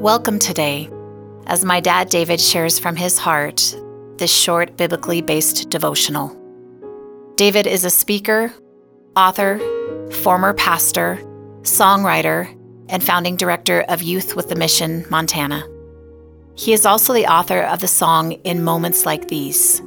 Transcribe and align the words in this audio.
Welcome 0.00 0.38
today 0.38 0.88
as 1.46 1.62
my 1.62 1.78
dad 1.78 2.08
David 2.08 2.40
shares 2.40 2.78
from 2.78 2.96
his 2.96 3.18
heart 3.18 3.76
this 4.16 4.34
short 4.34 4.78
biblically 4.78 5.20
based 5.20 5.68
devotional. 5.68 6.34
David 7.36 7.66
is 7.66 7.84
a 7.84 7.90
speaker, 7.90 8.50
author, 9.14 9.60
former 10.22 10.54
pastor, 10.54 11.18
songwriter, 11.64 12.48
and 12.88 13.04
founding 13.04 13.36
director 13.36 13.82
of 13.90 14.00
Youth 14.00 14.34
with 14.34 14.48
the 14.48 14.56
Mission 14.56 15.04
Montana. 15.10 15.68
He 16.54 16.72
is 16.72 16.86
also 16.86 17.12
the 17.12 17.30
author 17.30 17.60
of 17.60 17.80
the 17.80 17.86
song 17.86 18.32
In 18.32 18.64
Moments 18.64 19.04
Like 19.04 19.28
These. 19.28 19.82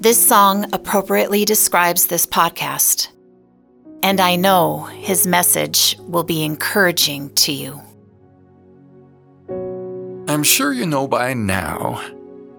This 0.00 0.16
song 0.16 0.64
appropriately 0.72 1.44
describes 1.44 2.06
this 2.06 2.24
podcast, 2.24 3.08
and 4.02 4.18
I 4.18 4.36
know 4.36 4.84
his 4.84 5.26
message 5.26 5.94
will 6.00 6.24
be 6.24 6.42
encouraging 6.42 7.34
to 7.34 7.52
you. 7.52 7.82
I'm 10.36 10.44
sure 10.44 10.70
you 10.70 10.84
know 10.84 11.08
by 11.08 11.32
now 11.32 12.02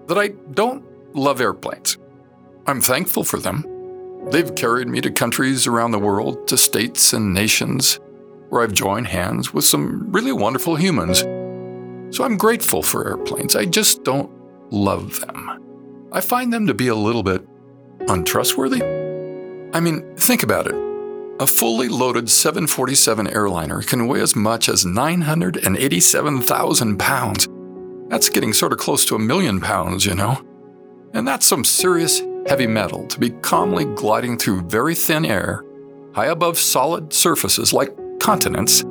that 0.08 0.18
I 0.18 0.30
don't 0.52 0.84
love 1.14 1.40
airplanes. 1.40 1.96
I'm 2.66 2.80
thankful 2.80 3.22
for 3.22 3.38
them. 3.38 3.64
They've 4.32 4.52
carried 4.56 4.88
me 4.88 5.00
to 5.00 5.12
countries 5.12 5.68
around 5.68 5.92
the 5.92 6.00
world, 6.00 6.48
to 6.48 6.58
states 6.58 7.12
and 7.12 7.32
nations 7.32 8.00
where 8.48 8.64
I've 8.64 8.72
joined 8.72 9.06
hands 9.06 9.54
with 9.54 9.64
some 9.64 10.10
really 10.10 10.32
wonderful 10.32 10.74
humans. 10.74 11.20
So 12.16 12.24
I'm 12.24 12.36
grateful 12.36 12.82
for 12.82 13.06
airplanes. 13.06 13.54
I 13.54 13.64
just 13.64 14.02
don't 14.02 14.28
love 14.72 15.20
them. 15.20 16.08
I 16.10 16.20
find 16.20 16.52
them 16.52 16.66
to 16.66 16.74
be 16.74 16.88
a 16.88 16.96
little 16.96 17.22
bit 17.22 17.46
untrustworthy. 18.08 18.82
I 19.72 19.78
mean, 19.78 20.16
think 20.16 20.42
about 20.42 20.66
it. 20.66 20.74
A 21.38 21.46
fully 21.46 21.88
loaded 21.88 22.28
747 22.28 23.28
airliner 23.28 23.82
can 23.82 24.08
weigh 24.08 24.22
as 24.22 24.34
much 24.34 24.68
as 24.68 24.84
987,000 24.84 26.98
pounds. 26.98 27.48
That's 28.08 28.28
getting 28.28 28.52
sort 28.52 28.72
of 28.72 28.78
close 28.78 29.04
to 29.06 29.14
a 29.14 29.18
million 29.18 29.60
pounds, 29.60 30.06
you 30.06 30.14
know? 30.14 30.42
And 31.12 31.26
that's 31.26 31.46
some 31.46 31.64
serious 31.64 32.22
heavy 32.46 32.66
metal 32.66 33.06
to 33.08 33.18
be 33.18 33.30
calmly 33.30 33.84
gliding 33.84 34.38
through 34.38 34.62
very 34.62 34.94
thin 34.94 35.24
air, 35.24 35.64
high 36.14 36.26
above 36.26 36.58
solid 36.58 37.12
surfaces 37.12 37.72
like 37.72 37.94
continents, 38.20 38.82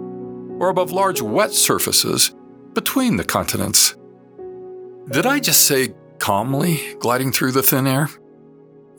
or 0.59 0.69
above 0.69 0.91
large 0.91 1.21
wet 1.21 1.51
surfaces 1.51 2.35
between 2.73 3.17
the 3.17 3.23
continents. 3.23 3.95
Did 5.09 5.25
I 5.25 5.39
just 5.39 5.65
say 5.65 5.93
calmly 6.19 6.95
gliding 6.99 7.31
through 7.31 7.51
the 7.51 7.63
thin 7.63 7.87
air? 7.87 8.09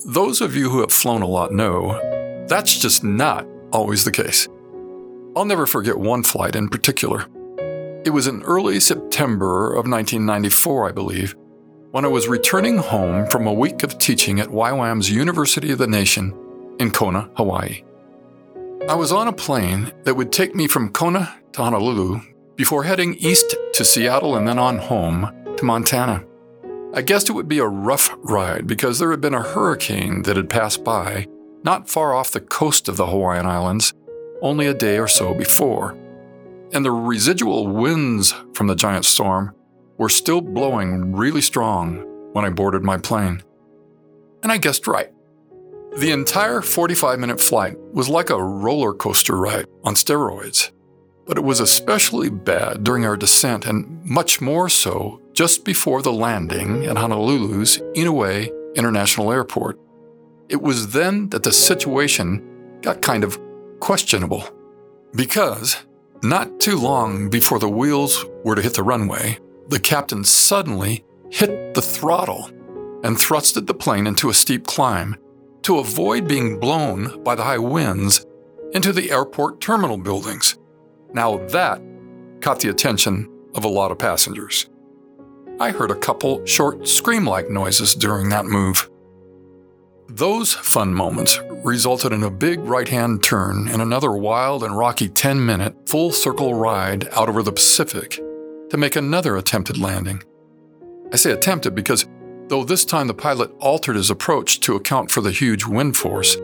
Those 0.06 0.40
of 0.40 0.56
you 0.56 0.70
who 0.70 0.80
have 0.80 0.92
flown 0.92 1.22
a 1.22 1.26
lot 1.26 1.52
know 1.52 2.44
that's 2.48 2.78
just 2.78 3.04
not 3.04 3.46
always 3.72 4.04
the 4.04 4.12
case. 4.12 4.48
I'll 5.36 5.44
never 5.44 5.66
forget 5.66 5.98
one 5.98 6.22
flight 6.22 6.56
in 6.56 6.68
particular. 6.68 7.26
It 8.04 8.10
was 8.10 8.28
in 8.28 8.42
early 8.42 8.78
September 8.78 9.70
of 9.70 9.88
1994, 9.88 10.88
I 10.88 10.92
believe, 10.92 11.34
when 11.90 12.04
I 12.04 12.08
was 12.08 12.28
returning 12.28 12.78
home 12.78 13.26
from 13.26 13.46
a 13.46 13.52
week 13.52 13.82
of 13.82 13.98
teaching 13.98 14.38
at 14.38 14.48
YWAM's 14.48 15.10
University 15.10 15.72
of 15.72 15.78
the 15.78 15.88
Nation 15.88 16.32
in 16.78 16.92
Kona, 16.92 17.28
Hawaii. 17.36 17.82
I 18.88 18.94
was 18.94 19.10
on 19.10 19.26
a 19.26 19.32
plane 19.32 19.92
that 20.04 20.14
would 20.14 20.30
take 20.30 20.54
me 20.54 20.68
from 20.68 20.92
Kona 20.92 21.34
to 21.52 21.62
Honolulu 21.62 22.20
before 22.54 22.84
heading 22.84 23.14
east 23.16 23.56
to 23.74 23.84
Seattle 23.84 24.36
and 24.36 24.46
then 24.46 24.60
on 24.60 24.78
home 24.78 25.34
to 25.56 25.64
Montana. 25.64 26.24
I 26.94 27.02
guessed 27.02 27.28
it 27.28 27.34
would 27.34 27.48
be 27.48 27.58
a 27.58 27.66
rough 27.66 28.14
ride 28.18 28.68
because 28.68 29.00
there 29.00 29.10
had 29.10 29.20
been 29.20 29.34
a 29.34 29.42
hurricane 29.42 30.22
that 30.22 30.36
had 30.36 30.48
passed 30.48 30.84
by 30.84 31.26
not 31.64 31.90
far 31.90 32.14
off 32.14 32.30
the 32.30 32.40
coast 32.40 32.88
of 32.88 32.96
the 32.96 33.06
Hawaiian 33.06 33.44
Islands 33.44 33.92
only 34.40 34.66
a 34.66 34.74
day 34.74 34.98
or 34.98 35.08
so 35.08 35.34
before 35.34 35.96
and 36.72 36.84
the 36.84 36.90
residual 36.90 37.66
winds 37.66 38.34
from 38.54 38.66
the 38.66 38.74
giant 38.74 39.04
storm 39.04 39.54
were 39.96 40.08
still 40.08 40.40
blowing 40.40 41.12
really 41.14 41.40
strong 41.40 42.04
when 42.32 42.44
I 42.44 42.50
boarded 42.50 42.82
my 42.82 42.98
plane. 42.98 43.42
And 44.42 44.52
I 44.52 44.58
guessed 44.58 44.86
right. 44.86 45.10
The 45.96 46.12
entire 46.12 46.62
45 46.62 47.18
minute 47.18 47.40
flight 47.40 47.76
was 47.92 48.08
like 48.08 48.30
a 48.30 48.42
roller 48.42 48.92
coaster 48.92 49.36
ride 49.36 49.66
on 49.82 49.94
steroids, 49.94 50.70
but 51.26 51.38
it 51.38 51.44
was 51.44 51.60
especially 51.60 52.30
bad 52.30 52.84
during 52.84 53.04
our 53.04 53.16
descent 53.16 53.66
and 53.66 54.04
much 54.04 54.40
more 54.40 54.68
so 54.68 55.20
just 55.32 55.64
before 55.64 56.02
the 56.02 56.12
landing 56.12 56.86
at 56.86 56.96
Honolulu's 56.96 57.78
Inouye 57.96 58.50
International 58.76 59.32
Airport. 59.32 59.80
It 60.48 60.62
was 60.62 60.92
then 60.92 61.30
that 61.30 61.42
the 61.42 61.52
situation 61.52 62.78
got 62.82 63.02
kind 63.02 63.24
of 63.24 63.40
questionable 63.80 64.44
because 65.14 65.76
not 66.22 66.60
too 66.60 66.78
long 66.78 67.30
before 67.30 67.58
the 67.58 67.68
wheels 67.68 68.24
were 68.44 68.54
to 68.54 68.62
hit 68.62 68.74
the 68.74 68.82
runway, 68.82 69.38
the 69.68 69.80
captain 69.80 70.24
suddenly 70.24 71.04
hit 71.30 71.74
the 71.74 71.82
throttle 71.82 72.46
and 73.04 73.16
thrusted 73.16 73.66
the 73.66 73.74
plane 73.74 74.06
into 74.06 74.28
a 74.28 74.34
steep 74.34 74.66
climb 74.66 75.16
to 75.62 75.78
avoid 75.78 76.26
being 76.26 76.58
blown 76.58 77.22
by 77.22 77.34
the 77.34 77.44
high 77.44 77.58
winds 77.58 78.24
into 78.72 78.92
the 78.92 79.10
airport 79.10 79.60
terminal 79.60 79.96
buildings. 79.96 80.58
Now 81.12 81.38
that 81.48 81.80
caught 82.40 82.60
the 82.60 82.70
attention 82.70 83.30
of 83.54 83.64
a 83.64 83.68
lot 83.68 83.90
of 83.90 83.98
passengers. 83.98 84.68
I 85.60 85.70
heard 85.70 85.90
a 85.90 85.96
couple 85.96 86.44
short 86.46 86.86
scream 86.86 87.26
like 87.26 87.50
noises 87.50 87.94
during 87.94 88.28
that 88.28 88.46
move. 88.46 88.88
Those 90.10 90.54
fun 90.54 90.94
moments 90.94 91.38
resulted 91.62 92.14
in 92.14 92.22
a 92.22 92.30
big 92.30 92.60
right 92.60 92.88
hand 92.88 93.22
turn 93.22 93.68
and 93.68 93.82
another 93.82 94.10
wild 94.12 94.64
and 94.64 94.74
rocky 94.74 95.06
10 95.06 95.44
minute 95.44 95.86
full 95.86 96.12
circle 96.12 96.54
ride 96.54 97.06
out 97.12 97.28
over 97.28 97.42
the 97.42 97.52
Pacific 97.52 98.12
to 98.70 98.78
make 98.78 98.96
another 98.96 99.36
attempted 99.36 99.76
landing. 99.76 100.22
I 101.12 101.16
say 101.16 101.32
attempted 101.32 101.74
because, 101.74 102.08
though 102.46 102.64
this 102.64 102.86
time 102.86 103.06
the 103.06 103.12
pilot 103.12 103.50
altered 103.58 103.96
his 103.96 104.08
approach 104.08 104.60
to 104.60 104.76
account 104.76 105.10
for 105.10 105.20
the 105.20 105.30
huge 105.30 105.66
wind 105.66 105.94
force, 105.94 106.36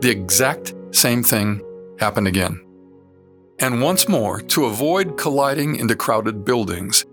the 0.00 0.10
exact 0.10 0.74
same 0.90 1.22
thing 1.22 1.62
happened 2.00 2.26
again. 2.26 2.66
And 3.60 3.80
once 3.80 4.08
more, 4.08 4.40
to 4.40 4.64
avoid 4.64 5.16
colliding 5.16 5.76
into 5.76 5.94
crowded 5.94 6.44
buildings, 6.44 7.06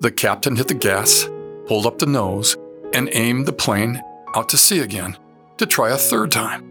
the 0.00 0.12
captain 0.12 0.56
hit 0.56 0.68
the 0.68 0.74
gas, 0.74 1.30
pulled 1.64 1.86
up 1.86 1.98
the 1.98 2.04
nose, 2.04 2.58
and 2.92 3.08
aimed 3.12 3.46
the 3.46 3.54
plane 3.54 4.02
out 4.34 4.50
to 4.50 4.58
sea 4.58 4.80
again 4.80 5.16
to 5.58 5.66
try 5.66 5.90
a 5.90 5.96
third 5.96 6.30
time. 6.30 6.62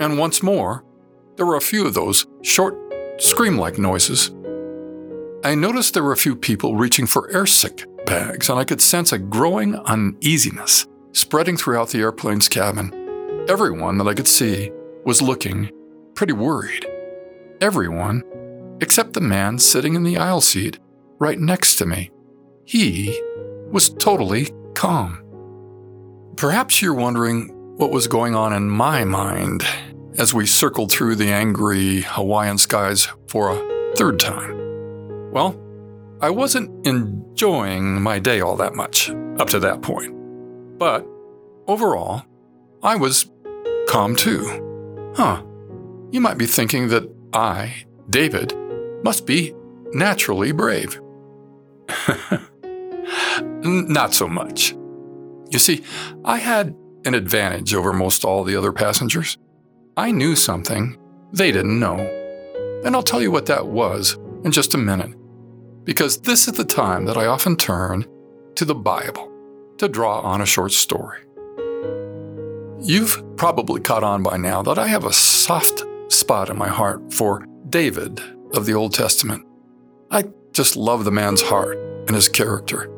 And 0.00 0.18
once 0.18 0.42
more, 0.42 0.84
there 1.36 1.46
were 1.46 1.56
a 1.56 1.60
few 1.60 1.86
of 1.86 1.94
those 1.94 2.26
short, 2.42 2.76
scream 3.18 3.58
like 3.58 3.78
noises. 3.78 4.30
I 5.44 5.54
noticed 5.54 5.94
there 5.94 6.02
were 6.02 6.12
a 6.12 6.16
few 6.16 6.34
people 6.34 6.76
reaching 6.76 7.06
for 7.06 7.30
airsick 7.30 7.84
bags, 8.06 8.48
and 8.48 8.58
I 8.58 8.64
could 8.64 8.80
sense 8.80 9.12
a 9.12 9.18
growing 9.18 9.76
uneasiness 9.76 10.86
spreading 11.12 11.56
throughout 11.56 11.90
the 11.90 12.00
airplane's 12.00 12.48
cabin. 12.48 12.92
Everyone 13.48 13.98
that 13.98 14.08
I 14.08 14.14
could 14.14 14.28
see 14.28 14.70
was 15.04 15.22
looking 15.22 15.70
pretty 16.14 16.32
worried. 16.32 16.86
Everyone 17.60 18.24
except 18.80 19.12
the 19.12 19.20
man 19.20 19.58
sitting 19.58 19.94
in 19.94 20.04
the 20.04 20.16
aisle 20.16 20.40
seat 20.40 20.78
right 21.18 21.38
next 21.38 21.76
to 21.76 21.86
me. 21.86 22.10
He 22.64 23.20
was 23.70 23.90
totally 23.90 24.48
calm. 24.74 25.22
Perhaps 26.36 26.80
you're 26.80 26.94
wondering 26.94 27.50
what 27.78 27.92
was 27.92 28.08
going 28.08 28.34
on 28.34 28.52
in 28.52 28.68
my 28.68 29.04
mind 29.04 29.62
as 30.18 30.34
we 30.34 30.44
circled 30.44 30.90
through 30.90 31.14
the 31.14 31.30
angry 31.30 32.00
Hawaiian 32.00 32.58
skies 32.58 33.06
for 33.28 33.50
a 33.50 33.94
third 33.94 34.18
time. 34.18 35.30
Well, 35.30 35.56
I 36.20 36.30
wasn't 36.30 36.84
enjoying 36.84 38.02
my 38.02 38.18
day 38.18 38.40
all 38.40 38.56
that 38.56 38.74
much 38.74 39.10
up 39.38 39.48
to 39.50 39.60
that 39.60 39.80
point. 39.80 40.12
But 40.76 41.06
overall, 41.68 42.24
I 42.82 42.96
was 42.96 43.30
calm 43.86 44.16
too. 44.16 45.12
Huh. 45.14 45.44
You 46.10 46.20
might 46.20 46.36
be 46.36 46.46
thinking 46.46 46.88
that 46.88 47.08
I, 47.32 47.84
David, 48.10 48.54
must 49.04 49.24
be 49.24 49.54
naturally 49.92 50.50
brave. 50.50 51.00
Not 53.62 54.14
so 54.14 54.26
much. 54.26 54.74
You 55.50 55.60
see, 55.60 55.84
I 56.24 56.38
had 56.38 56.74
an 57.04 57.14
advantage 57.14 57.74
over 57.74 57.92
most 57.92 58.24
all 58.24 58.44
the 58.44 58.56
other 58.56 58.72
passengers. 58.72 59.38
I 59.96 60.10
knew 60.10 60.36
something 60.36 60.96
they 61.32 61.52
didn't 61.52 61.78
know. 61.78 61.98
And 62.84 62.94
I'll 62.94 63.02
tell 63.02 63.20
you 63.20 63.30
what 63.30 63.46
that 63.46 63.66
was 63.66 64.16
in 64.44 64.52
just 64.52 64.74
a 64.74 64.78
minute, 64.78 65.14
because 65.84 66.20
this 66.20 66.46
is 66.46 66.54
the 66.54 66.64
time 66.64 67.06
that 67.06 67.16
I 67.16 67.26
often 67.26 67.56
turn 67.56 68.06
to 68.54 68.64
the 68.64 68.74
Bible 68.74 69.32
to 69.78 69.88
draw 69.88 70.20
on 70.20 70.40
a 70.40 70.46
short 70.46 70.72
story. 70.72 71.20
You've 72.80 73.36
probably 73.36 73.80
caught 73.80 74.04
on 74.04 74.22
by 74.22 74.36
now 74.36 74.62
that 74.62 74.78
I 74.78 74.86
have 74.86 75.04
a 75.04 75.12
soft 75.12 75.84
spot 76.08 76.48
in 76.50 76.56
my 76.56 76.68
heart 76.68 77.12
for 77.12 77.44
David 77.68 78.20
of 78.54 78.66
the 78.66 78.74
Old 78.74 78.94
Testament. 78.94 79.44
I 80.10 80.24
just 80.52 80.76
love 80.76 81.04
the 81.04 81.10
man's 81.10 81.42
heart 81.42 81.76
and 82.06 82.14
his 82.14 82.28
character. 82.28 82.90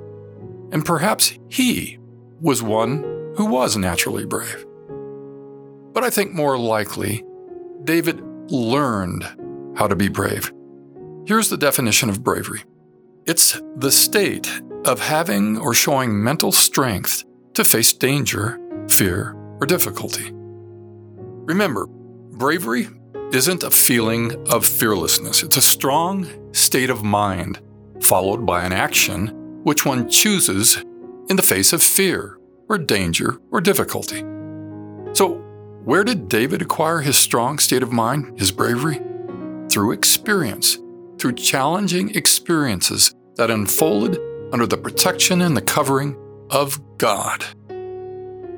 And 0.70 0.84
perhaps 0.84 1.38
he 1.48 1.98
was 2.40 2.62
one 2.62 3.02
who 3.40 3.46
was 3.46 3.74
naturally 3.74 4.26
brave. 4.26 4.66
But 5.94 6.04
I 6.04 6.10
think 6.10 6.34
more 6.34 6.58
likely, 6.58 7.24
David 7.84 8.20
learned 8.50 9.24
how 9.76 9.86
to 9.86 9.96
be 9.96 10.08
brave. 10.08 10.52
Here's 11.24 11.48
the 11.48 11.56
definition 11.56 12.10
of 12.10 12.22
bravery 12.22 12.64
It's 13.24 13.58
the 13.76 13.90
state 13.90 14.60
of 14.84 15.00
having 15.00 15.56
or 15.56 15.72
showing 15.72 16.22
mental 16.22 16.52
strength 16.52 17.24
to 17.54 17.64
face 17.64 17.94
danger, 17.94 18.60
fear, 18.90 19.34
or 19.58 19.66
difficulty. 19.66 20.32
Remember, 20.34 21.86
bravery 21.86 22.88
isn't 23.32 23.62
a 23.62 23.70
feeling 23.70 24.34
of 24.50 24.66
fearlessness, 24.66 25.42
it's 25.42 25.56
a 25.56 25.62
strong 25.62 26.26
state 26.52 26.90
of 26.90 27.02
mind 27.02 27.58
followed 28.02 28.44
by 28.44 28.64
an 28.64 28.72
action 28.74 29.28
which 29.62 29.86
one 29.86 30.10
chooses 30.10 30.84
in 31.30 31.36
the 31.36 31.42
face 31.42 31.72
of 31.72 31.82
fear 31.82 32.36
or 32.70 32.78
danger 32.78 33.38
or 33.50 33.60
difficulty. 33.60 34.20
So, 35.12 35.44
where 35.84 36.04
did 36.04 36.28
David 36.28 36.62
acquire 36.62 37.00
his 37.00 37.18
strong 37.18 37.58
state 37.58 37.82
of 37.82 37.92
mind, 37.92 38.38
his 38.38 38.52
bravery? 38.52 39.00
Through 39.68 39.92
experience, 39.92 40.78
through 41.18 41.34
challenging 41.34 42.14
experiences 42.14 43.14
that 43.36 43.50
unfolded 43.50 44.18
under 44.52 44.66
the 44.66 44.76
protection 44.76 45.42
and 45.42 45.56
the 45.56 45.62
covering 45.62 46.16
of 46.50 46.80
God. 46.98 47.44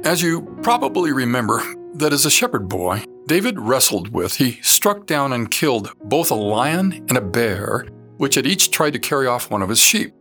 As 0.04 0.22
you 0.22 0.42
probably 0.62 1.12
remember, 1.12 1.62
that 1.94 2.12
as 2.12 2.24
a 2.26 2.30
shepherd 2.30 2.68
boy, 2.68 3.04
David 3.26 3.58
wrestled 3.58 4.12
with, 4.12 4.36
he 4.36 4.52
struck 4.62 5.06
down 5.06 5.32
and 5.32 5.50
killed 5.50 5.92
both 6.04 6.30
a 6.30 6.34
lion 6.34 6.92
and 7.08 7.16
a 7.16 7.20
bear, 7.20 7.86
which 8.16 8.34
had 8.34 8.46
each 8.46 8.70
tried 8.70 8.94
to 8.94 8.98
carry 8.98 9.26
off 9.26 9.50
one 9.50 9.62
of 9.62 9.68
his 9.68 9.78
sheep. 9.78 10.12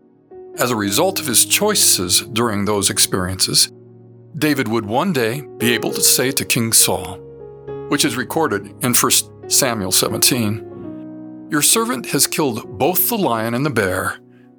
As 0.58 0.70
a 0.70 0.76
result 0.76 1.20
of 1.20 1.26
his 1.26 1.46
choices 1.46 2.22
during 2.22 2.66
those 2.66 2.90
experiences, 2.90 3.72
David 4.42 4.68
would 4.68 4.88
one 4.88 5.14
day 5.14 5.42
be 5.60 5.72
able 5.76 5.92
to 5.92 6.02
say 6.02 6.32
to 6.32 6.44
King 6.44 6.74
Saul, 6.74 7.20
which 7.90 8.04
is 8.04 8.18
recorded 8.18 8.74
in 8.84 8.96
1 8.96 9.52
Samuel 9.52 9.92
17, 9.92 11.48
Your 11.52 11.62
servant 11.62 12.08
has 12.08 12.26
killed 12.26 12.80
both 12.80 13.08
the 13.08 13.20
lion 13.20 13.54
and 13.54 13.64
the 13.64 13.70
bear. 13.70 14.18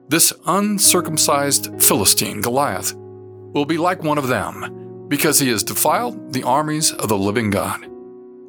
This 0.09 0.33
uncircumcised 0.47 1.83
Philistine, 1.83 2.41
Goliath, 2.41 2.95
will 2.95 3.65
be 3.65 3.77
like 3.77 4.05
one 4.05 4.19
of 4.19 4.29
them, 4.29 5.09
because 5.09 5.41
he 5.41 5.49
has 5.49 5.65
defiled 5.65 6.33
the 6.33 6.45
armies 6.45 6.93
of 6.93 7.09
the 7.09 7.19
living 7.19 7.51
God. 7.51 7.81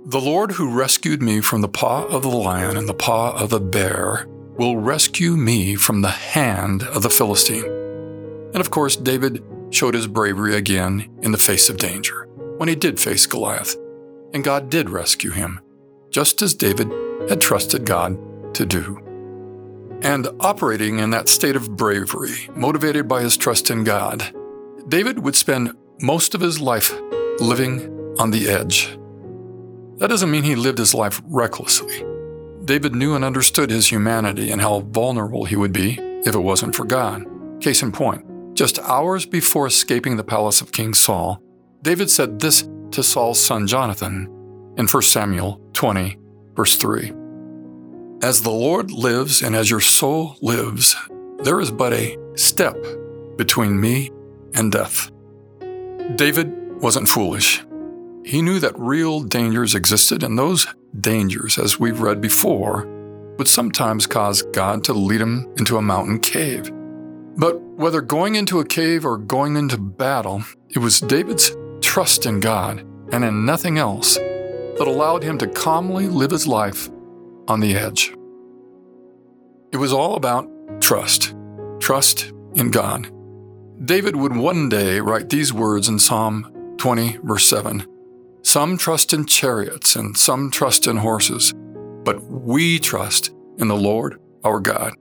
The 0.05 0.21
Lord 0.21 0.51
who 0.51 0.77
rescued 0.77 1.23
me 1.23 1.41
from 1.41 1.61
the 1.61 1.67
paw 1.67 2.03
of 2.03 2.21
the 2.21 2.29
lion 2.29 2.77
and 2.77 2.87
the 2.87 2.93
paw 2.93 3.31
of 3.31 3.49
the 3.49 3.59
bear 3.59 4.27
will 4.59 4.77
rescue 4.77 5.35
me 5.35 5.73
from 5.77 6.01
the 6.01 6.11
hand 6.11 6.83
of 6.83 7.01
the 7.01 7.09
Philistine. 7.09 7.65
And 8.53 8.57
of 8.57 8.69
course, 8.69 8.95
David 8.95 9.43
showed 9.73 9.93
his 9.93 10.07
bravery 10.07 10.55
again 10.55 11.09
in 11.21 11.31
the 11.31 11.37
face 11.37 11.69
of 11.69 11.77
danger 11.77 12.27
when 12.57 12.69
he 12.69 12.75
did 12.75 12.99
face 12.99 13.25
Goliath, 13.25 13.75
and 14.33 14.43
God 14.43 14.69
did 14.69 14.89
rescue 14.89 15.31
him, 15.31 15.59
just 16.11 16.41
as 16.41 16.53
David 16.53 16.91
had 17.29 17.41
trusted 17.41 17.85
God 17.85 18.17
to 18.55 18.65
do. 18.65 18.99
And 20.01 20.27
operating 20.39 20.99
in 20.99 21.09
that 21.11 21.29
state 21.29 21.55
of 21.55 21.75
bravery, 21.75 22.49
motivated 22.55 23.07
by 23.07 23.21
his 23.21 23.37
trust 23.37 23.71
in 23.71 23.83
God, 23.83 24.33
David 24.87 25.19
would 25.19 25.35
spend 25.35 25.75
most 26.01 26.35
of 26.35 26.41
his 26.41 26.59
life 26.59 26.93
living 27.39 28.15
on 28.19 28.31
the 28.31 28.49
edge 28.49 28.97
that 29.97 30.09
doesn't 30.09 30.31
mean 30.31 30.43
he 30.43 30.55
lived 30.55 30.79
his 30.79 30.93
life 30.93 31.21
recklessly. 31.25 32.03
David 32.65 32.95
knew 32.95 33.15
and 33.15 33.23
understood 33.23 33.69
his 33.69 33.89
humanity 33.89 34.51
and 34.51 34.61
how 34.61 34.81
vulnerable 34.81 35.45
he 35.45 35.55
would 35.55 35.71
be 35.71 35.97
if 36.25 36.35
it 36.35 36.39
wasn't 36.39 36.75
for 36.75 36.85
God. 36.85 37.23
Case 37.61 37.81
in 37.83 37.91
point, 37.91 38.25
just 38.53 38.79
hours 38.79 39.25
before 39.25 39.67
escaping 39.67 40.17
the 40.17 40.23
palace 40.23 40.61
of 40.61 40.71
King 40.71 40.93
Saul, 40.93 41.41
David 41.81 42.09
said 42.09 42.39
this 42.39 42.67
to 42.91 43.03
Saul's 43.03 43.43
son 43.43 43.67
Jonathan 43.67 44.25
in 44.77 44.87
1 44.87 45.03
Samuel 45.03 45.59
20, 45.73 46.17
verse 46.53 46.75
3 46.75 47.11
As 48.21 48.41
the 48.41 48.51
Lord 48.51 48.91
lives 48.91 49.41
and 49.41 49.55
as 49.55 49.69
your 49.69 49.79
soul 49.79 50.37
lives, 50.41 50.95
there 51.39 51.59
is 51.59 51.71
but 51.71 51.93
a 51.93 52.17
step 52.35 52.77
between 53.37 53.79
me 53.79 54.11
and 54.53 54.71
death. 54.71 55.11
David 56.15 56.81
wasn't 56.81 57.09
foolish. 57.09 57.63
He 58.25 58.41
knew 58.41 58.59
that 58.59 58.77
real 58.77 59.19
dangers 59.19 59.75
existed, 59.75 60.23
and 60.23 60.37
those 60.37 60.67
dangers, 61.01 61.57
as 61.57 61.79
we've 61.79 61.99
read 61.99 62.21
before, 62.21 62.85
would 63.37 63.47
sometimes 63.47 64.07
cause 64.07 64.43
God 64.53 64.83
to 64.85 64.93
lead 64.93 65.19
him 65.19 65.51
into 65.57 65.77
a 65.77 65.81
mountain 65.81 66.19
cave. 66.19 66.71
But 67.35 67.59
whether 67.61 68.01
going 68.01 68.35
into 68.35 68.59
a 68.59 68.65
cave 68.65 69.05
or 69.05 69.17
going 69.17 69.55
into 69.55 69.77
battle, 69.77 70.43
it 70.69 70.79
was 70.79 70.99
David's 70.99 71.55
trust 71.81 72.25
in 72.25 72.39
God 72.39 72.79
and 73.11 73.23
in 73.23 73.45
nothing 73.45 73.77
else 73.77 74.15
that 74.15 74.87
allowed 74.87 75.23
him 75.23 75.37
to 75.39 75.47
calmly 75.47 76.07
live 76.07 76.31
his 76.31 76.47
life 76.47 76.89
on 77.47 77.59
the 77.59 77.75
edge. 77.75 78.13
It 79.71 79.77
was 79.77 79.93
all 79.93 80.15
about 80.15 80.49
trust, 80.81 81.33
trust 81.79 82.31
in 82.55 82.69
God. 82.69 83.11
David 83.83 84.15
would 84.15 84.35
one 84.35 84.69
day 84.69 84.99
write 84.99 85.29
these 85.29 85.51
words 85.51 85.89
in 85.89 85.99
Psalm 85.99 86.75
20, 86.77 87.17
verse 87.23 87.45
7 87.45 87.85
some 88.45 88.77
trust 88.77 89.13
in 89.13 89.25
chariots 89.25 89.95
and 89.95 90.17
some 90.17 90.51
trust 90.51 90.85
in 90.85 90.97
horses, 90.97 91.53
but 92.03 92.21
we 92.23 92.77
trust 92.77 93.33
in 93.57 93.69
the 93.69 93.75
Lord 93.75 94.19
our 94.43 94.59
God. 94.59 94.93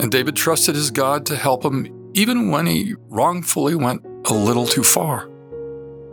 And 0.00 0.10
David 0.10 0.34
trusted 0.34 0.74
his 0.74 0.90
God 0.90 1.26
to 1.26 1.36
help 1.36 1.62
him 1.62 2.10
even 2.14 2.50
when 2.50 2.66
he 2.66 2.94
wrongfully 3.10 3.74
went 3.74 4.04
a 4.24 4.32
little 4.32 4.66
too 4.66 4.82
far. 4.82 5.28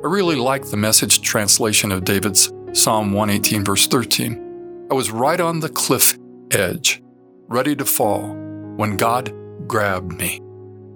I 0.03 0.07
really 0.09 0.35
like 0.35 0.65
the 0.65 0.77
message 0.77 1.21
translation 1.21 1.93
of 1.93 2.03
David's 2.03 2.51
Psalm 2.73 3.13
118, 3.13 3.63
verse 3.63 3.87
13. 3.87 4.87
I 4.91 4.93
was 4.93 5.09
right 5.09 5.39
on 5.39 5.61
the 5.61 5.69
cliff 5.69 6.17
edge, 6.51 7.01
ready 7.47 7.75
to 7.77 7.85
fall, 7.85 8.35
when 8.75 8.97
God 8.97 9.33
grabbed 9.67 10.11
me 10.11 10.41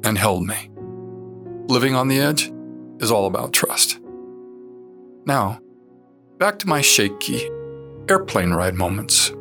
and 0.03 0.17
held 0.17 0.45
me. 0.45 0.69
Living 1.67 1.95
on 1.95 2.09
the 2.09 2.19
edge 2.19 2.51
is 2.99 3.09
all 3.09 3.25
about 3.25 3.53
trust. 3.53 3.99
Now, 5.25 5.61
back 6.39 6.59
to 6.59 6.67
my 6.67 6.81
shaky 6.81 7.49
airplane 8.09 8.51
ride 8.51 8.75
moments. 8.75 9.31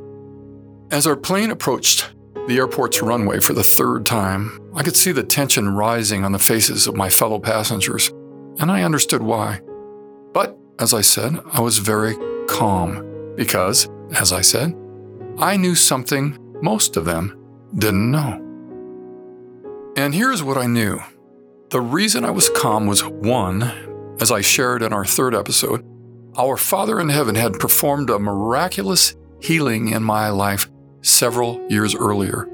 As 0.93 1.07
our 1.07 1.17
plane 1.17 1.51
approached 1.51 2.15
the 2.47 2.57
airport's 2.57 3.03
runway 3.03 3.41
for 3.41 3.53
the 3.53 3.63
third 3.63 4.07
time, 4.07 4.59
I 4.75 4.83
could 4.83 4.97
see 4.97 5.13
the 5.13 5.23
tension 5.23 5.75
rising 5.75 6.25
on 6.25 6.33
the 6.33 6.39
faces 6.39 6.87
of 6.87 6.97
my 6.97 7.09
fellow 7.09 7.39
passengers, 7.39 8.09
and 8.59 8.71
I 8.71 8.83
understood 8.83 9.23
why. 9.23 9.61
But, 10.33 10.59
as 10.79 10.95
I 10.95 11.01
said, 11.01 11.41
I 11.53 11.61
was 11.61 11.79
very 11.79 12.17
calm 12.47 13.35
because, 13.37 13.89
as 14.15 14.33
I 14.33 14.41
said, 14.41 14.75
I 15.39 15.57
knew 15.57 15.75
something 15.75 16.39
most 16.63 16.97
of 16.97 17.05
them 17.05 17.37
didn't 17.77 18.11
know. 18.11 18.47
And 19.97 20.15
here's 20.15 20.43
what 20.43 20.57
I 20.57 20.67
knew. 20.67 21.01
The 21.71 21.81
reason 21.81 22.25
I 22.25 22.31
was 22.31 22.51
calm 22.51 22.87
was 22.87 23.05
one, 23.05 23.63
as 24.21 24.31
I 24.31 24.41
shared 24.41 24.83
in 24.83 24.93
our 24.93 25.05
third 25.05 25.35
episode, 25.35 25.85
our 26.37 26.57
Father 26.57 27.01
in 27.01 27.09
heaven 27.09 27.35
had 27.35 27.55
performed 27.55 28.11
a 28.11 28.19
miraculous 28.19 29.15
healing 29.41 29.89
in 29.89 30.03
my 30.03 30.29
life 30.31 30.69
several 31.03 31.65
years 31.69 31.95
earlier, 31.95 32.49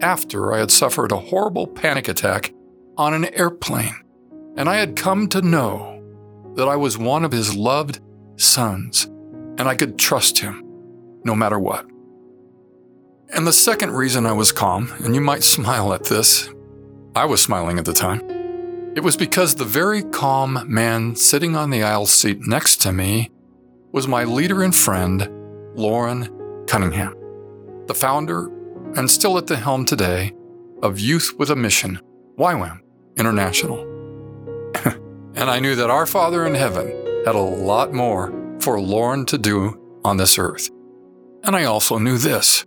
after 0.00 0.52
I 0.52 0.58
had 0.58 0.70
suffered 0.70 1.12
a 1.12 1.16
horrible 1.16 1.66
panic 1.66 2.08
attack 2.08 2.52
on 2.96 3.14
an 3.14 3.26
airplane, 3.34 3.94
and 4.56 4.68
I 4.68 4.76
had 4.76 4.96
come 4.96 5.28
to 5.28 5.42
know 5.42 6.02
that 6.56 6.68
I 6.68 6.76
was 6.76 6.98
one 6.98 7.24
of 7.24 7.32
His 7.32 7.54
loved 7.54 8.00
sons, 8.36 9.04
and 9.04 9.62
I 9.62 9.74
could 9.74 9.98
trust 9.98 10.38
Him 10.38 10.64
no 11.24 11.34
matter 11.34 11.58
what. 11.58 11.86
And 13.32 13.46
the 13.46 13.52
second 13.52 13.92
reason 13.92 14.26
I 14.26 14.32
was 14.32 14.52
calm, 14.52 14.92
and 15.04 15.14
you 15.14 15.20
might 15.20 15.42
smile 15.56 15.92
at 15.92 16.04
this, 16.04 16.48
I 17.14 17.24
was 17.26 17.42
smiling 17.42 17.78
at 17.78 17.84
the 17.84 17.92
time 17.92 18.40
it 18.96 19.04
was 19.04 19.16
because 19.16 19.54
the 19.54 19.64
very 19.64 20.02
calm 20.02 20.64
man 20.66 21.14
sitting 21.14 21.54
on 21.54 21.70
the 21.70 21.84
aisle 21.84 22.06
seat 22.06 22.40
next 22.40 22.82
to 22.82 22.92
me 22.92 23.30
was 23.92 24.08
my 24.08 24.24
leader 24.24 24.64
and 24.64 24.74
friend, 24.74 25.30
Loren 25.76 26.28
Cunningham, 26.66 27.14
the 27.90 27.94
founder 27.94 28.46
and 28.96 29.10
still 29.10 29.36
at 29.36 29.48
the 29.48 29.56
helm 29.56 29.84
today 29.84 30.32
of 30.80 31.00
Youth 31.00 31.34
with 31.38 31.50
a 31.50 31.56
Mission, 31.56 32.00
YWAM 32.38 32.78
International. 33.16 33.80
and 35.34 35.50
I 35.50 35.58
knew 35.58 35.74
that 35.74 35.90
our 35.90 36.06
Father 36.06 36.46
in 36.46 36.54
heaven 36.54 36.86
had 37.26 37.34
a 37.34 37.40
lot 37.40 37.92
more 37.92 38.32
for 38.60 38.80
Loren 38.80 39.26
to 39.26 39.36
do 39.36 40.00
on 40.04 40.18
this 40.18 40.38
earth. 40.38 40.70
And 41.42 41.56
I 41.56 41.64
also 41.64 41.98
knew 41.98 42.16
this 42.16 42.64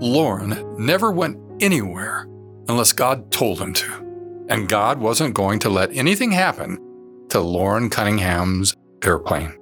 Loren 0.00 0.74
never 0.76 1.12
went 1.12 1.38
anywhere 1.60 2.26
unless 2.68 2.92
God 2.92 3.30
told 3.30 3.60
him 3.60 3.72
to 3.74 4.46
and 4.48 4.68
God 4.68 4.98
wasn't 4.98 5.34
going 5.34 5.60
to 5.60 5.70
let 5.70 5.96
anything 5.96 6.32
happen 6.32 6.80
to 7.28 7.38
Loren 7.38 7.90
Cunningham's 7.90 8.74
airplane. 9.04 9.56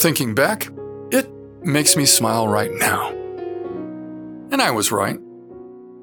Thinking 0.00 0.34
back, 0.34 0.70
it 1.12 1.30
makes 1.62 1.96
me 1.96 2.04
smile 2.04 2.48
right 2.48 2.72
now. 2.72 3.16
And 4.50 4.62
I 4.62 4.70
was 4.70 4.92
right. 4.92 5.18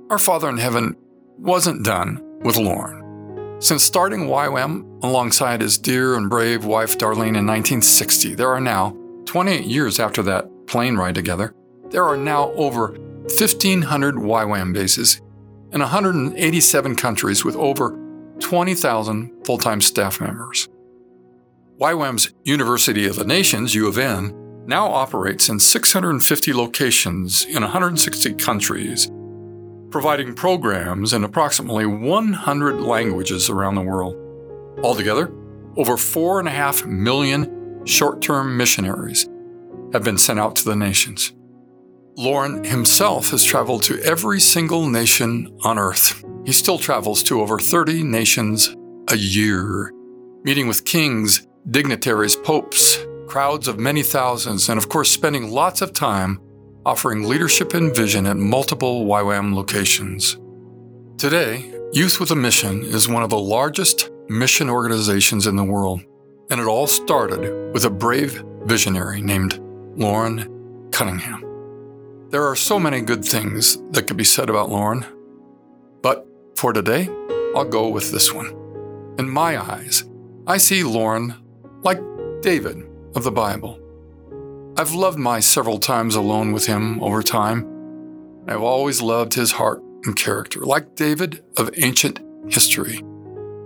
Our 0.10 0.18
Father 0.18 0.50
in 0.50 0.58
Heaven 0.58 0.96
wasn't 1.38 1.86
done 1.86 2.22
with 2.42 2.58
Loren. 2.58 3.62
Since 3.62 3.84
starting 3.84 4.28
YWAM 4.28 5.04
alongside 5.04 5.62
his 5.62 5.78
dear 5.78 6.16
and 6.16 6.30
brave 6.30 6.66
wife 6.66 6.98
Darlene 6.98 7.38
in 7.38 7.48
1960, 7.48 8.36
there 8.36 8.50
are 8.50 8.60
now, 8.60 8.98
28 9.26 9.66
years 9.66 10.00
after 10.00 10.22
that 10.24 10.50
plane 10.68 10.98
ride 10.98 11.16
together, 11.16 11.56
there 11.90 12.06
are 12.06 12.18
now 12.18 12.52
over 12.54 12.90
1,500 12.90 14.16
YWAM 14.16 14.74
bases 14.74 15.22
in 15.72 15.80
187 15.80 16.96
countries 16.96 17.46
with 17.46 17.56
over 17.56 17.98
20,000 18.40 19.46
full 19.46 19.58
time 19.58 19.80
staff 19.80 20.20
members. 20.20 20.68
YWAM's 21.80 22.34
University 22.44 23.08
of 23.08 23.16
the 23.16 23.24
Nations, 23.24 23.74
U 23.74 23.88
of 23.88 23.98
N, 23.98 24.43
now 24.66 24.88
operates 24.88 25.50
in 25.50 25.60
650 25.60 26.54
locations 26.54 27.46
in 27.46 27.62
160 27.62 28.34
countries, 28.36 29.10
providing 29.90 30.34
programs 30.36 31.14
in 31.14 31.24
approximately 31.24 31.86
100 31.86 32.82
languages 32.82 33.50
around 33.50 33.76
the 33.76 33.82
world. 33.82 34.16
Altogether, 34.84 35.32
over 35.76 35.94
4.5 35.94 36.86
million 36.86 37.86
short 37.86 38.22
term 38.22 38.56
missionaries 38.58 39.28
have 39.92 40.04
been 40.04 40.18
sent 40.18 40.40
out 40.40 40.56
to 40.58 40.66
the 40.66 40.76
nations. 40.76 41.34
Loren 42.16 42.64
himself 42.64 43.32
has 43.32 43.44
traveled 43.44 43.84
to 43.84 44.00
every 44.02 44.40
single 44.40 44.88
nation 44.88 45.58
on 45.64 45.80
earth. 45.80 46.24
He 46.46 46.52
still 46.52 46.78
travels 46.78 47.24
to 47.24 47.42
over 47.42 47.60
30 47.60 48.04
nations 48.04 48.76
a 49.10 49.18
year, 49.18 49.92
meeting 50.44 50.68
with 50.68 50.86
kings, 50.86 51.48
dignitaries, 51.70 52.36
popes, 52.36 53.00
crowds 53.34 53.68
of 53.68 53.80
many 53.80 54.04
thousands, 54.04 54.70
and 54.70 54.78
of 54.78 54.88
course, 54.90 55.10
spending 55.10 55.50
lots 55.50 55.82
of 55.82 55.92
time 55.92 56.40
offering 56.86 57.24
leadership 57.24 57.74
and 57.74 57.96
vision 57.96 58.28
at 58.28 58.38
multiple 58.38 59.08
YWAM 59.08 59.56
locations. 59.56 60.38
Today, 61.18 61.74
Youth 61.94 62.20
with 62.20 62.30
a 62.30 62.36
Mission 62.36 62.84
is 62.84 63.10
one 63.10 63.24
of 63.24 63.32
the 63.32 63.40
largest 63.40 64.12
mission 64.30 64.70
organizations 64.70 65.48
in 65.48 65.56
the 65.56 65.64
world, 65.64 66.04
and 66.52 66.62
it 66.62 66.68
all 66.68 66.86
started 66.86 67.74
with 67.74 67.86
a 67.86 67.90
brave 67.90 68.44
visionary 68.66 69.20
named 69.20 69.60
Loren 69.96 70.92
Cunningham. 70.92 71.42
There 72.30 72.48
are 72.48 72.56
so 72.56 72.80
many 72.80 73.02
good 73.02 73.26
things 73.26 73.82
that 73.94 74.06
could 74.06 74.18
be 74.18 74.24
said 74.24 74.48
about 74.48 74.70
Loren, 74.70 75.08
but 76.04 76.28
for 76.56 76.72
today, 76.72 77.10
I'll 77.56 77.66
go 77.66 77.90
with 77.90 78.12
this 78.12 78.32
one. 78.32 78.50
In 79.18 79.28
my 79.28 79.60
eyes, 79.60 80.04
I 80.46 80.58
see 80.58 80.84
Loren 80.84 81.34
like 81.82 82.00
David 82.44 82.93
of 83.16 83.24
the 83.24 83.32
Bible. 83.32 83.80
I've 84.78 84.94
loved 84.94 85.20
my 85.20 85.40
several 85.40 85.80
times 85.80 86.16
alone 86.16 86.52
with 86.52 86.66
him 86.66 87.02
over 87.04 87.22
time. 87.22 87.70
I've 88.48 88.62
always 88.62 89.02
loved 89.02 89.36
his 89.36 89.52
heart 89.52 89.82
and 90.06 90.16
character. 90.16 90.62
Like 90.62 90.96
David 90.96 91.44
of 91.58 91.70
ancient 91.78 92.20
history, 92.50 93.02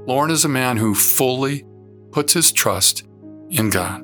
Loren 0.05 0.31
is 0.31 0.45
a 0.45 0.49
man 0.49 0.77
who 0.77 0.93
fully 0.93 1.65
puts 2.11 2.33
his 2.33 2.51
trust 2.51 3.07
in 3.49 3.69
God. 3.69 4.01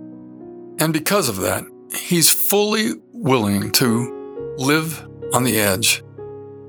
And 0.79 0.93
because 0.93 1.29
of 1.29 1.37
that, 1.37 1.63
he's 1.93 2.31
fully 2.31 2.93
willing 3.11 3.71
to 3.73 4.55
Live 4.57 5.07
on 5.33 5.43
the 5.43 5.59
Edge. 5.59 6.03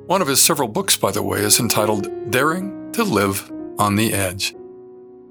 One 0.06 0.20
of 0.20 0.28
his 0.28 0.40
several 0.40 0.68
books, 0.68 0.96
by 0.96 1.10
the 1.10 1.22
way, 1.22 1.40
is 1.40 1.60
entitled 1.60 2.30
Daring 2.30 2.92
to 2.92 3.04
Live 3.04 3.50
on 3.78 3.96
the 3.96 4.12
Edge. 4.12 4.54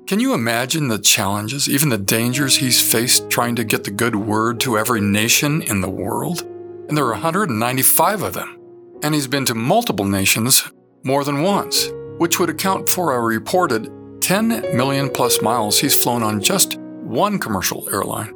Can 0.06 0.20
you 0.20 0.34
imagine 0.34 0.90
the 0.90 1.00
challenges, 1.00 1.70
even 1.70 1.88
the 1.88 1.98
dangers 1.98 2.58
he's 2.58 2.82
faced 2.82 3.30
trying 3.30 3.56
to 3.56 3.64
get 3.64 3.86
the 3.86 3.92
good 3.92 4.18
word 4.18 4.60
to 4.60 4.78
every 4.78 5.00
nation 5.00 5.62
in 5.62 5.80
the 5.80 5.90
world? 5.90 6.42
And 6.90 6.98
there 6.98 7.06
are 7.06 7.14
195 7.14 8.22
of 8.22 8.34
them. 8.34 8.60
And 9.02 9.16
he's 9.16 9.28
been 9.28 9.46
to 9.46 9.56
multiple 9.56 10.04
nations 10.04 10.62
more 11.04 11.24
than 11.24 11.42
once, 11.42 11.88
which 12.18 12.38
would 12.38 12.50
account 12.50 12.90
for 12.90 13.14
a 13.14 13.22
reported 13.22 13.90
10 14.22 14.76
million 14.76 15.10
plus 15.10 15.42
miles 15.42 15.80
he's 15.80 15.96
flown 15.96 16.22
on 16.22 16.42
just 16.42 16.78
one 16.80 17.40
commercial 17.40 17.88
airline. 17.90 18.34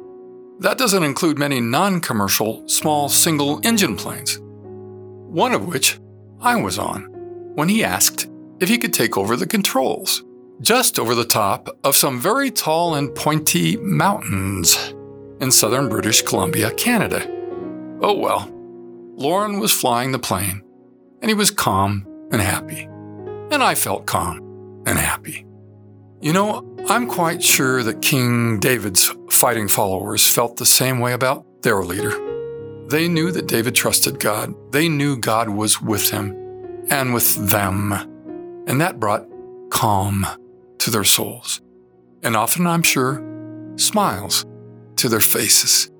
That 0.60 0.78
doesn't 0.78 1.04
include 1.04 1.38
many 1.38 1.60
non 1.60 2.00
commercial, 2.00 2.66
small 2.66 3.10
single 3.10 3.60
engine 3.62 3.96
planes. 3.96 4.38
One 4.40 5.52
of 5.52 5.66
which 5.66 6.00
I 6.40 6.56
was 6.56 6.78
on 6.78 7.02
when 7.56 7.68
he 7.68 7.84
asked 7.84 8.26
if 8.58 8.70
he 8.70 8.78
could 8.78 8.94
take 8.94 9.18
over 9.18 9.36
the 9.36 9.46
controls, 9.46 10.24
just 10.60 10.98
over 10.98 11.14
the 11.14 11.24
top 11.24 11.68
of 11.84 11.96
some 11.96 12.20
very 12.20 12.50
tall 12.50 12.94
and 12.94 13.14
pointy 13.14 13.76
mountains 13.76 14.94
in 15.40 15.50
southern 15.50 15.88
British 15.88 16.22
Columbia, 16.22 16.72
Canada. 16.72 17.26
Oh 18.00 18.18
well, 18.18 18.50
Loren 19.16 19.60
was 19.60 19.72
flying 19.72 20.12
the 20.12 20.18
plane, 20.18 20.62
and 21.20 21.30
he 21.30 21.34
was 21.34 21.50
calm 21.50 22.06
and 22.32 22.40
happy. 22.40 22.84
And 23.50 23.62
I 23.62 23.74
felt 23.74 24.06
calm 24.06 24.82
and 24.86 24.98
happy. 24.98 25.46
You 26.20 26.32
know, 26.32 26.76
I'm 26.88 27.06
quite 27.06 27.42
sure 27.42 27.82
that 27.82 28.02
King 28.02 28.58
David's 28.58 29.14
fighting 29.30 29.68
followers 29.68 30.28
felt 30.28 30.56
the 30.56 30.66
same 30.66 30.98
way 30.98 31.12
about 31.12 31.62
their 31.62 31.82
leader. 31.84 32.12
They 32.88 33.06
knew 33.06 33.30
that 33.32 33.46
David 33.46 33.74
trusted 33.74 34.18
God. 34.18 34.54
They 34.72 34.88
knew 34.88 35.16
God 35.16 35.50
was 35.50 35.80
with 35.80 36.10
him 36.10 36.34
and 36.90 37.14
with 37.14 37.34
them. 37.50 37.92
And 38.66 38.80
that 38.80 38.98
brought 38.98 39.28
calm 39.70 40.26
to 40.88 40.92
their 40.92 41.04
souls. 41.04 41.60
And 42.22 42.34
often, 42.34 42.66
I'm 42.66 42.82
sure, 42.82 43.22
smiles 43.76 44.46
to 44.96 45.08
their 45.08 45.20
faces. 45.20 45.90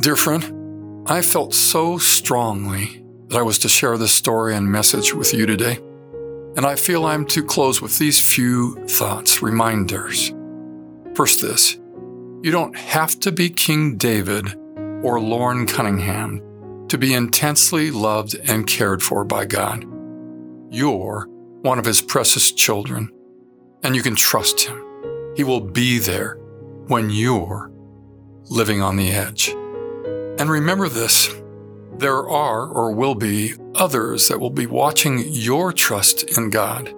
Dear 0.00 0.16
friend, 0.16 1.08
I 1.08 1.22
felt 1.22 1.54
so 1.54 1.98
strongly 1.98 3.04
that 3.28 3.38
I 3.38 3.42
was 3.42 3.60
to 3.60 3.68
share 3.68 3.96
this 3.96 4.12
story 4.12 4.56
and 4.56 4.70
message 4.70 5.14
with 5.14 5.32
you 5.32 5.46
today. 5.46 5.78
And 6.56 6.66
I 6.66 6.74
feel 6.74 7.06
I'm 7.06 7.24
to 7.26 7.44
close 7.44 7.80
with 7.80 7.98
these 7.98 8.20
few 8.20 8.74
thoughts, 8.88 9.40
reminders. 9.40 10.34
First, 11.14 11.40
this 11.42 11.78
you 12.42 12.50
don't 12.50 12.76
have 12.76 13.20
to 13.20 13.30
be 13.30 13.48
King 13.50 13.96
David 13.96 14.52
or 15.04 15.20
Loren 15.20 15.66
Cunningham 15.66 16.42
to 16.88 16.98
be 16.98 17.14
intensely 17.14 17.92
loved 17.92 18.34
and 18.48 18.66
cared 18.66 19.00
for 19.00 19.24
by 19.24 19.44
God. 19.44 19.84
You're 20.70 21.28
one 21.62 21.78
of 21.78 21.84
his 21.84 22.02
precious 22.02 22.52
children, 22.52 23.08
and 23.82 23.94
you 23.94 24.02
can 24.02 24.16
trust 24.16 24.62
him. 24.62 24.84
He 25.36 25.44
will 25.44 25.60
be 25.60 25.98
there 25.98 26.34
when 26.88 27.08
you're 27.08 27.70
living 28.50 28.82
on 28.82 28.96
the 28.96 29.10
edge. 29.10 29.48
And 30.38 30.50
remember 30.50 30.88
this 30.88 31.32
there 31.98 32.28
are 32.28 32.66
or 32.66 32.92
will 32.92 33.14
be 33.14 33.54
others 33.76 34.28
that 34.28 34.40
will 34.40 34.50
be 34.50 34.66
watching 34.66 35.22
your 35.28 35.72
trust 35.72 36.36
in 36.36 36.50
God 36.50 36.92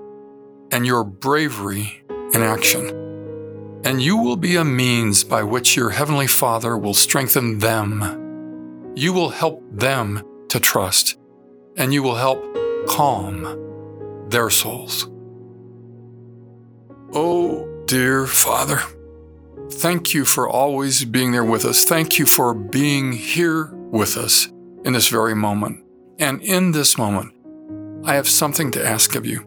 and 0.73 0.87
your 0.87 1.05
bravery 1.05 2.03
in 2.33 2.43
action. 2.43 3.83
And 3.85 4.01
you 4.01 4.17
will 4.17 4.37
be 4.37 4.57
a 4.57 4.65
means 4.65 5.25
by 5.25 5.43
which 5.43 5.77
your 5.77 5.91
Heavenly 5.91 6.27
Father 6.27 6.79
will 6.79 6.95
strengthen 6.95 7.59
them. 7.59 8.95
You 8.97 9.13
will 9.13 9.29
help 9.29 9.63
them 9.71 10.23
to 10.49 10.59
trust, 10.59 11.19
and 11.77 11.93
you 11.93 12.03
will 12.03 12.15
help 12.15 12.43
calm 12.89 13.45
their 14.29 14.51
souls. 14.51 15.09
Oh, 17.13 17.69
dear 17.87 18.27
Father, 18.27 18.81
thank 19.71 20.15
you 20.15 20.25
for 20.25 20.49
always 20.49 21.05
being 21.05 21.33
there 21.33 21.45
with 21.45 21.65
us. 21.65 21.85
Thank 21.85 22.19
you 22.19 22.27
for 22.27 22.55
being 22.55 23.13
here 23.13 23.73
with 23.73 24.17
us 24.17 24.49
in 24.85 24.93
this 24.93 25.09
very 25.09 25.35
moment. 25.35 25.85
And 26.19 26.43
in 26.43 26.73
this 26.73 26.99
moment, 26.99 27.33
I 28.05 28.15
have 28.15 28.29
something 28.29 28.71
to 28.73 28.85
ask 28.85 29.15
of 29.15 29.25
you. 29.27 29.47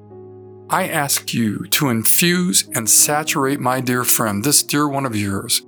I 0.70 0.88
ask 0.90 1.34
you 1.34 1.66
to 1.68 1.90
infuse 1.90 2.68
and 2.74 2.90
saturate 2.90 3.60
my 3.60 3.80
dear 3.80 4.04
friend, 4.04 4.44
this 4.44 4.64
dear 4.64 4.88
one 4.88 5.06
of 5.06 5.16
yours, 5.16 5.62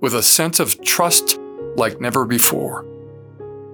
with 0.00 0.14
a 0.14 0.22
sense 0.22 0.60
of 0.60 0.82
trust 0.82 1.38
like 1.76 2.00
never 2.00 2.24
before. 2.24 2.86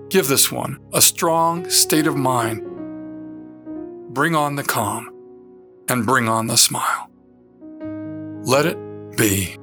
Give 0.08 0.26
this 0.26 0.50
one 0.50 0.80
a 0.92 1.00
strong 1.00 1.70
state 1.70 2.06
of 2.06 2.16
mind. 2.16 2.65
Bring 4.16 4.34
on 4.34 4.56
the 4.56 4.64
calm 4.64 5.10
and 5.90 6.06
bring 6.06 6.26
on 6.26 6.46
the 6.46 6.56
smile. 6.56 7.10
Let 8.44 8.64
it 8.64 8.78
be. 9.14 9.58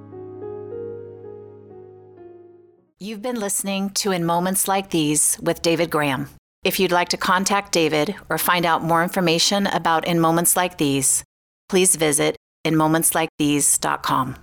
You've 3.00 3.24
been 3.24 3.39
listening 3.39 3.89
to 3.95 4.12
In 4.12 4.25
Moments 4.25 4.67
Like 4.67 4.91
These 4.91 5.39
with 5.41 5.63
David 5.63 5.89
Graham. 5.89 6.29
If 6.63 6.79
you'd 6.79 6.91
like 6.91 7.10
to 7.10 7.17
contact 7.17 7.72
David 7.72 8.13
or 8.29 8.38
find 8.38 8.63
out 8.63 8.83
more 8.83 9.01
information 9.01 9.65
about 9.65 10.05
In 10.05 10.19
Moments 10.19 10.55
Like 10.55 10.77
These, 10.77 11.24
please 11.67 11.95
visit 11.95 12.38
inmomentslikethese.com. 12.63 14.36